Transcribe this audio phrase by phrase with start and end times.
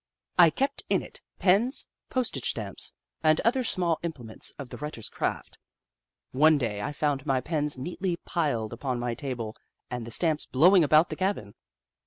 [0.39, 5.11] I kept in it pens, postage stamps, and other small imple ments of the writer's
[5.11, 5.59] craft.
[6.31, 9.55] One day I found my pens neatly piled upon my table
[9.91, 11.53] and the stamps blowing about the cabin.